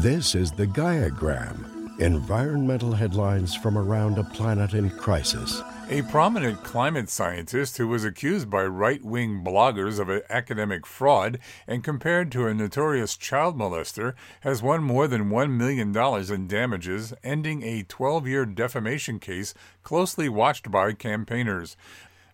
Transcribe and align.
This 0.00 0.34
is 0.34 0.52
the 0.52 0.66
Gaiagram, 0.66 1.98
environmental 2.00 2.92
headlines 2.92 3.54
from 3.54 3.78
around 3.78 4.18
a 4.18 4.24
planet 4.24 4.74
in 4.74 4.90
crisis. 4.90 5.62
A 5.88 6.02
prominent 6.02 6.62
climate 6.62 7.08
scientist 7.08 7.78
who 7.78 7.88
was 7.88 8.04
accused 8.04 8.50
by 8.50 8.64
right 8.64 9.02
wing 9.02 9.42
bloggers 9.42 9.98
of 9.98 10.10
academic 10.28 10.84
fraud 10.86 11.38
and 11.66 11.82
compared 11.82 12.30
to 12.32 12.46
a 12.46 12.52
notorious 12.52 13.16
child 13.16 13.56
molester 13.56 14.12
has 14.42 14.62
won 14.62 14.82
more 14.82 15.08
than 15.08 15.30
$1 15.30 15.50
million 15.52 15.96
in 16.30 16.46
damages, 16.46 17.14
ending 17.24 17.62
a 17.62 17.82
12 17.84 18.28
year 18.28 18.44
defamation 18.44 19.18
case 19.18 19.54
closely 19.82 20.28
watched 20.28 20.70
by 20.70 20.92
campaigners. 20.92 21.74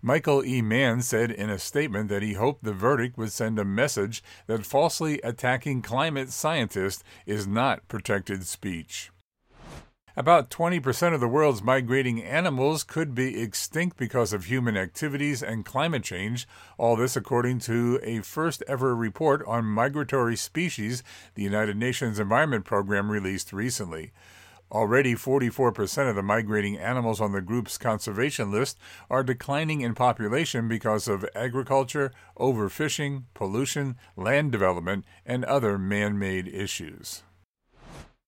Michael 0.05 0.45
E. 0.45 0.61
Mann 0.61 1.00
said 1.00 1.30
in 1.30 1.48
a 1.48 1.61
statement 1.61 2.09
that 2.09 2.25
he 2.25 2.32
hoped 2.32 2.64
the 2.64 2.73
verdict 2.73 3.16
would 3.16 3.30
send 3.30 3.57
a 3.57 3.64
message 3.64 4.21
that 4.48 4.67
falsely 4.67 5.21
attacking 5.23 5.80
climate 5.80 6.30
scientists 6.30 7.05
is 7.25 7.46
not 7.46 7.86
protected 7.86 8.45
speech. 8.45 9.13
About 10.17 10.50
20% 10.50 11.14
of 11.14 11.21
the 11.21 11.29
world's 11.29 11.63
migrating 11.63 12.21
animals 12.21 12.82
could 12.82 13.14
be 13.14 13.41
extinct 13.41 13.96
because 13.96 14.32
of 14.32 14.46
human 14.46 14.77
activities 14.77 15.41
and 15.41 15.64
climate 15.64 16.03
change. 16.03 16.49
All 16.77 16.96
this 16.96 17.16
according 17.16 17.61
to 17.61 18.00
a 18.03 18.22
first 18.22 18.64
ever 18.66 18.96
report 18.96 19.43
on 19.46 19.64
migratory 19.64 20.36
species 20.36 21.05
the 21.36 21.43
United 21.43 21.77
Nations 21.77 22.19
Environment 22.19 22.64
Program 22.64 23.08
released 23.08 23.53
recently. 23.53 24.11
Already, 24.72 25.14
44% 25.14 26.08
of 26.08 26.17
the 26.17 26.22
migrating 26.22 26.79
animals 26.79 27.21
on 27.21 27.32
the 27.32 27.43
group's 27.43 27.76
conservation 27.76 28.50
list 28.50 28.79
are 29.11 29.22
declining 29.22 29.82
in 29.82 29.94
population 29.94 30.67
because 30.67 31.07
of 31.08 31.29
agriculture, 31.35 32.11
overfishing, 32.39 33.25
pollution, 33.34 33.97
land 34.16 34.50
development, 34.50 35.05
and 35.27 35.44
other 35.44 35.77
man 35.78 36.19
made 36.19 36.48
issues. 36.48 37.22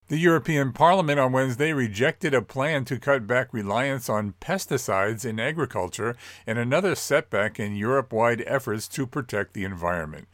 The 0.08 0.18
European 0.18 0.74
Parliament 0.74 1.18
on 1.18 1.32
Wednesday 1.32 1.72
rejected 1.72 2.34
a 2.34 2.42
plan 2.42 2.84
to 2.84 2.98
cut 2.98 3.26
back 3.26 3.54
reliance 3.54 4.10
on 4.10 4.34
pesticides 4.38 5.24
in 5.24 5.41
agriculture 5.41 6.14
and 6.47 6.58
another 6.58 6.94
setback 6.94 7.58
in 7.58 7.74
Europe 7.74 8.12
wide 8.12 8.44
efforts 8.47 8.86
to 8.88 9.06
protect 9.06 9.54
the 9.54 9.64
environment. 9.64 10.28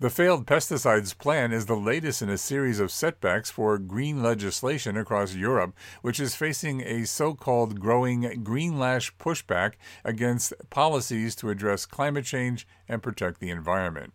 The 0.00 0.10
failed 0.10 0.46
pesticides 0.46 1.18
plan 1.18 1.50
is 1.50 1.66
the 1.66 1.74
latest 1.74 2.22
in 2.22 2.28
a 2.28 2.38
series 2.38 2.78
of 2.78 2.92
setbacks 2.92 3.50
for 3.50 3.78
green 3.78 4.22
legislation 4.22 4.96
across 4.96 5.34
Europe, 5.34 5.74
which 6.02 6.20
is 6.20 6.36
facing 6.36 6.82
a 6.82 7.04
so 7.04 7.34
called 7.34 7.80
growing 7.80 8.44
greenlash 8.44 9.12
pushback 9.16 9.72
against 10.04 10.52
policies 10.70 11.34
to 11.36 11.50
address 11.50 11.84
climate 11.84 12.24
change 12.24 12.64
and 12.88 13.02
protect 13.02 13.40
the 13.40 13.50
environment. 13.50 14.12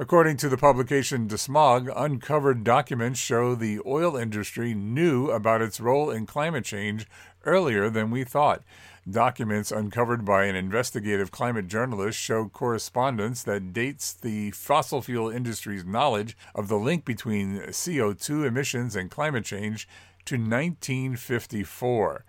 According 0.00 0.36
to 0.36 0.48
the 0.48 0.56
publication 0.56 1.26
DeSmog, 1.26 1.92
uncovered 1.96 2.62
documents 2.62 3.18
show 3.18 3.56
the 3.56 3.80
oil 3.84 4.14
industry 4.16 4.72
knew 4.72 5.28
about 5.28 5.60
its 5.60 5.80
role 5.80 6.08
in 6.08 6.24
climate 6.24 6.64
change 6.64 7.08
earlier 7.44 7.90
than 7.90 8.12
we 8.12 8.22
thought. 8.22 8.62
Documents 9.10 9.72
uncovered 9.72 10.24
by 10.24 10.44
an 10.44 10.54
investigative 10.54 11.32
climate 11.32 11.66
journalist 11.66 12.16
show 12.16 12.48
correspondence 12.48 13.42
that 13.42 13.72
dates 13.72 14.12
the 14.12 14.52
fossil 14.52 15.02
fuel 15.02 15.30
industry's 15.30 15.84
knowledge 15.84 16.36
of 16.54 16.68
the 16.68 16.78
link 16.78 17.04
between 17.04 17.58
CO2 17.58 18.46
emissions 18.46 18.94
and 18.94 19.10
climate 19.10 19.44
change 19.44 19.88
to 20.26 20.36
1954. 20.36 22.24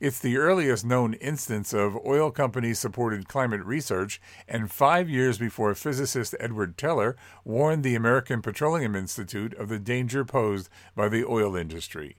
It's 0.00 0.18
the 0.18 0.38
earliest 0.38 0.82
known 0.82 1.12
instance 1.12 1.74
of 1.74 1.94
oil 2.06 2.30
company 2.30 2.72
supported 2.72 3.28
climate 3.28 3.62
research, 3.62 4.18
and 4.48 4.72
five 4.72 5.10
years 5.10 5.36
before 5.36 5.74
physicist 5.74 6.34
Edward 6.40 6.78
Teller 6.78 7.18
warned 7.44 7.84
the 7.84 7.94
American 7.94 8.40
Petroleum 8.40 8.96
Institute 8.96 9.52
of 9.52 9.68
the 9.68 9.78
danger 9.78 10.24
posed 10.24 10.70
by 10.96 11.10
the 11.10 11.26
oil 11.26 11.54
industry. 11.54 12.16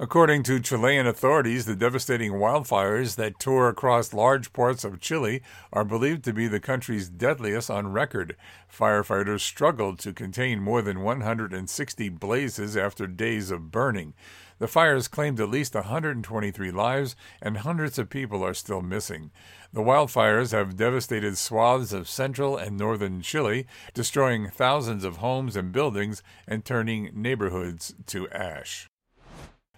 According 0.00 0.44
to 0.44 0.60
Chilean 0.60 1.06
authorities, 1.06 1.66
the 1.66 1.76
devastating 1.76 2.32
wildfires 2.32 3.16
that 3.16 3.38
tore 3.38 3.68
across 3.68 4.14
large 4.14 4.52
parts 4.54 4.82
of 4.82 4.98
Chile 4.98 5.42
are 5.74 5.84
believed 5.84 6.24
to 6.24 6.32
be 6.32 6.48
the 6.48 6.58
country's 6.58 7.10
deadliest 7.10 7.70
on 7.70 7.92
record. 7.92 8.34
Firefighters 8.66 9.42
struggled 9.42 9.98
to 9.98 10.14
contain 10.14 10.58
more 10.58 10.80
than 10.80 11.02
160 11.02 12.08
blazes 12.08 12.78
after 12.78 13.06
days 13.06 13.50
of 13.50 13.70
burning. 13.70 14.14
The 14.60 14.68
fires 14.68 15.08
claimed 15.08 15.40
at 15.40 15.48
least 15.48 15.74
123 15.74 16.70
lives, 16.70 17.16
and 17.40 17.56
hundreds 17.56 17.98
of 17.98 18.10
people 18.10 18.44
are 18.44 18.52
still 18.52 18.82
missing. 18.82 19.30
The 19.72 19.80
wildfires 19.80 20.52
have 20.52 20.76
devastated 20.76 21.38
swaths 21.38 21.94
of 21.94 22.10
central 22.10 22.58
and 22.58 22.76
northern 22.76 23.22
Chile, 23.22 23.66
destroying 23.94 24.50
thousands 24.50 25.02
of 25.02 25.16
homes 25.16 25.56
and 25.56 25.72
buildings 25.72 26.22
and 26.46 26.62
turning 26.62 27.10
neighborhoods 27.14 27.94
to 28.08 28.28
ash. 28.28 28.89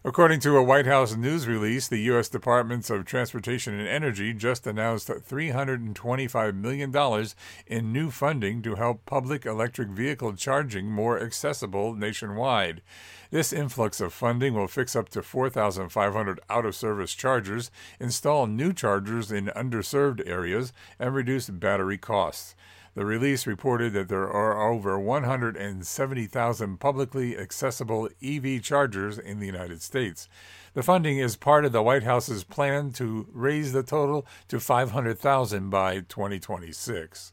According 0.05 0.41
to 0.41 0.57
a 0.57 0.65
White 0.65 0.87
House 0.87 1.15
news 1.15 1.47
release, 1.47 1.87
the 1.87 2.01
U.S. 2.11 2.29
Departments 2.29 2.91
of 2.91 3.05
Transportation 3.05 3.79
and 3.79 3.87
Energy 3.87 4.35
just 4.35 4.67
announced 4.67 5.07
$325 5.07 6.55
million 6.57 7.27
in 7.69 7.93
new 7.93 8.11
funding 8.11 8.63
to 8.63 8.75
help 8.75 9.07
public 9.07 9.47
electric 9.47 9.91
vehicle 9.91 10.33
charging 10.33 10.91
more 10.91 11.23
accessible 11.23 11.95
nationwide. 11.95 12.83
This 13.31 13.53
influx 13.53 14.01
of 14.01 14.13
funding 14.13 14.55
will 14.55 14.67
fix 14.67 14.97
up 14.97 15.09
to 15.11 15.23
4,500 15.23 16.41
out 16.51 16.67
of 16.67 16.75
service 16.75 17.15
chargers, 17.15 17.71
install 18.01 18.49
new 18.49 18.73
chargers 18.73 19.31
in 19.31 19.53
underserved 19.55 20.21
areas, 20.29 20.73
and 20.99 21.15
reduce 21.15 21.49
battery 21.49 21.97
costs. 21.97 22.57
The 22.95 23.07
release 23.07 23.47
reported 23.47 23.95
that 23.95 24.09
there 24.09 24.31
are 24.31 24.71
over 24.71 24.99
170,000 24.99 26.77
publicly 26.79 27.39
accessible 27.39 28.11
EV 28.23 28.61
chargers 28.63 29.19
in 29.19 29.41
the 29.41 29.47
United 29.47 29.81
States. 29.81 30.29
The 30.75 30.83
funding 30.83 31.17
is 31.17 31.37
part 31.37 31.65
of 31.65 31.73
the 31.73 31.83
White 31.83 32.03
House's 32.03 32.45
plan 32.45 32.93
to 32.93 33.27
raise 33.33 33.73
the 33.73 33.83
total 33.83 34.27
to 34.49 34.61
500,000 34.61 35.71
by 35.71 36.01
2026. 36.01 37.33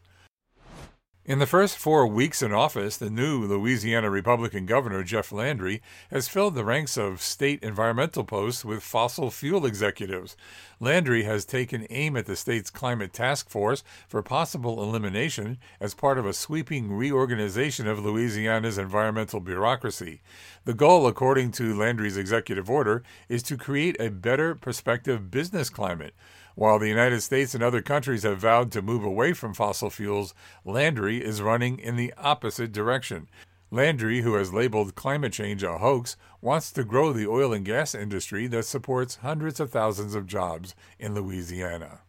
In 1.30 1.38
the 1.38 1.46
first 1.46 1.78
four 1.78 2.08
weeks 2.08 2.42
in 2.42 2.52
office, 2.52 2.98
the 2.98 3.12
new 3.12 3.46
Louisiana 3.46 4.10
Republican 4.10 4.66
governor, 4.66 5.04
Jeff 5.04 5.32
Landry, 5.32 5.80
has 6.10 6.28
filled 6.28 6.56
the 6.56 6.66
ranks 6.66 6.98
of 6.98 7.22
state 7.22 7.62
environmental 7.62 8.24
posts 8.24 8.66
with 8.66 8.82
fossil 8.82 9.30
fuel 9.30 9.64
executives. 9.64 10.36
Landry 10.80 11.26
has 11.26 11.46
taken 11.46 11.86
aim 11.92 12.18
at 12.18 12.26
the 12.26 12.36
state's 12.36 12.72
climate 12.72 13.14
task 13.14 13.48
force 13.48 13.84
for 14.08 14.24
possible 14.24 14.82
elimination 14.82 15.60
as 15.80 15.94
part 15.94 16.18
of 16.18 16.26
a 16.26 16.34
sweeping 16.34 16.92
reorganization 16.92 17.88
of 17.88 18.04
Louisiana's 18.04 18.80
environmental 18.80 19.40
bureaucracy. 19.40 20.22
The 20.66 20.74
goal, 20.74 21.06
according 21.06 21.52
to 21.52 21.78
Landry's 21.78 22.18
executive 22.18 22.72
order, 22.72 23.04
is 23.28 23.44
to 23.44 23.56
create 23.56 23.98
a 24.00 24.10
better 24.10 24.56
prospective 24.56 25.30
business 25.30 25.70
climate. 25.70 26.16
While 26.60 26.78
the 26.78 26.90
United 26.90 27.22
States 27.22 27.56
and 27.56 27.64
other 27.64 27.82
countries 27.82 28.24
have 28.24 28.40
vowed 28.40 28.70
to 28.74 28.82
move 28.82 29.02
away 29.02 29.32
from 29.32 29.54
fossil 29.54 29.90
fuels, 29.90 30.34
Landry 30.66 31.24
is 31.24 31.42
running 31.42 31.80
in 31.80 31.96
the 31.96 32.14
opposite 32.18 32.74
direction. 32.74 33.30
Landry, 33.72 34.24
who 34.24 34.34
has 34.34 34.52
labeled 34.52 34.94
climate 34.94 35.32
change 35.32 35.64
a 35.64 35.78
hoax, 35.78 36.18
wants 36.42 36.74
to 36.74 36.84
grow 36.84 37.14
the 37.14 37.26
oil 37.26 37.54
and 37.54 37.64
gas 37.64 37.96
industry 37.96 38.46
that 38.48 38.66
supports 38.66 39.20
hundreds 39.22 39.62
of 39.62 39.72
thousands 39.72 40.16
of 40.16 40.28
jobs 40.28 40.76
in 41.00 41.16
Louisiana. 41.16 42.02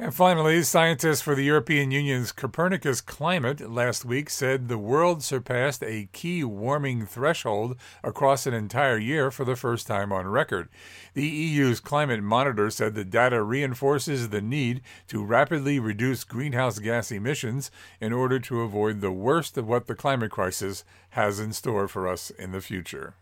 And 0.00 0.14
finally, 0.14 0.62
scientists 0.62 1.22
for 1.22 1.34
the 1.34 1.42
European 1.42 1.90
Union's 1.90 2.30
Copernicus 2.30 3.00
Climate 3.00 3.68
last 3.68 4.04
week 4.04 4.30
said 4.30 4.68
the 4.68 4.78
world 4.78 5.24
surpassed 5.24 5.82
a 5.82 6.08
key 6.12 6.44
warming 6.44 7.04
threshold 7.04 7.74
across 8.04 8.46
an 8.46 8.54
entire 8.54 8.96
year 8.96 9.32
for 9.32 9.44
the 9.44 9.56
first 9.56 9.88
time 9.88 10.12
on 10.12 10.28
record. 10.28 10.68
The 11.14 11.26
EU's 11.26 11.80
climate 11.80 12.22
monitor 12.22 12.70
said 12.70 12.94
the 12.94 13.04
data 13.04 13.42
reinforces 13.42 14.28
the 14.28 14.40
need 14.40 14.82
to 15.08 15.24
rapidly 15.24 15.80
reduce 15.80 16.22
greenhouse 16.22 16.78
gas 16.78 17.10
emissions 17.10 17.72
in 18.00 18.12
order 18.12 18.38
to 18.38 18.60
avoid 18.60 19.00
the 19.00 19.10
worst 19.10 19.58
of 19.58 19.66
what 19.66 19.88
the 19.88 19.96
climate 19.96 20.30
crisis 20.30 20.84
has 21.10 21.40
in 21.40 21.52
store 21.52 21.88
for 21.88 22.06
us 22.06 22.30
in 22.30 22.52
the 22.52 22.60
future. 22.60 23.14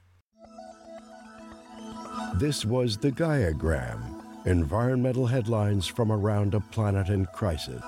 This 2.35 2.67
was 2.67 2.99
the 2.99 3.13
Gaiagram 3.13 4.16
environmental 4.47 5.27
headlines 5.27 5.87
from 5.87 6.13
around 6.13 6.55
a 6.55 6.61
planet 6.61 7.09
in 7.09 7.27
crisis. 7.27 7.83